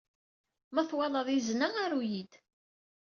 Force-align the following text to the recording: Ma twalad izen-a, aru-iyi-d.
Ma 0.73 0.83
twalad 0.89 1.27
izen-a, 1.37 1.67
aru-iyi-d. 1.83 2.31